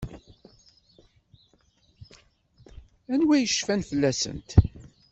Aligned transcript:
Anwa 3.13 3.33
i 3.37 3.41
yecfan 3.41 3.81
fell-asent? 3.89 4.49